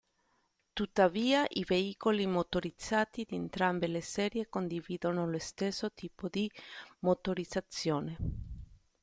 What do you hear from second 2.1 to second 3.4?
motorizzati di